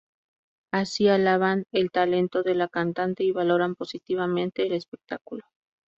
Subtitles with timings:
[0.71, 5.43] Así, alaban el talento de la cantante y valoran positivamente el espectáculo.